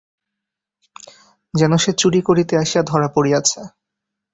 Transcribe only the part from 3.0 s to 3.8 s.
পড়িয়াছে।